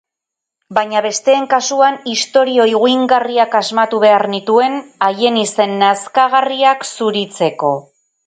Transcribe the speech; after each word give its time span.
Baina 0.75 1.01
besteen 1.05 1.43
kasuan 1.51 1.99
istorio 2.13 2.65
higuingarriak 2.71 3.59
asmatu 3.61 4.01
behar 4.05 4.25
nituen 4.33 4.79
haien 5.09 5.37
izen 5.45 5.77
nazkagarriak 5.85 6.89
zuritzeko. 6.97 7.71